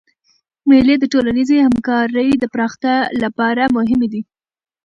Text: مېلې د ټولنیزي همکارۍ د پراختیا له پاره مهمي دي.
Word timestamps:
مېلې 0.69 0.95
د 0.99 1.03
ټولنیزي 1.13 1.57
همکارۍ 1.65 2.29
د 2.37 2.43
پراختیا 2.53 2.97
له 3.21 3.29
پاره 3.37 3.65
مهمي 3.77 4.07
دي. 4.13 4.21